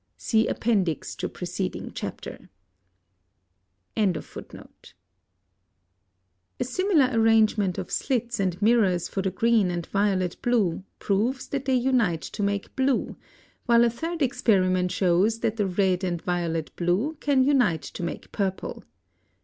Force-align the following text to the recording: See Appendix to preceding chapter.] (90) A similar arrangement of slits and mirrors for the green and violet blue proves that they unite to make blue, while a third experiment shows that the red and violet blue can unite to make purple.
See 0.17 0.47
Appendix 0.47 1.15
to 1.17 1.29
preceding 1.29 1.91
chapter.] 1.93 2.49
(90) 3.95 4.19
A 6.59 6.63
similar 6.63 7.09
arrangement 7.13 7.77
of 7.77 7.91
slits 7.91 8.39
and 8.39 8.59
mirrors 8.63 9.07
for 9.07 9.21
the 9.21 9.29
green 9.29 9.69
and 9.69 9.85
violet 9.85 10.37
blue 10.41 10.83
proves 10.97 11.47
that 11.49 11.65
they 11.65 11.75
unite 11.75 12.23
to 12.23 12.41
make 12.41 12.75
blue, 12.75 13.15
while 13.67 13.83
a 13.85 13.91
third 13.91 14.23
experiment 14.23 14.91
shows 14.91 15.41
that 15.41 15.57
the 15.57 15.67
red 15.67 16.03
and 16.03 16.19
violet 16.19 16.75
blue 16.75 17.15
can 17.19 17.43
unite 17.43 17.83
to 17.83 18.01
make 18.01 18.31
purple. 18.31 18.83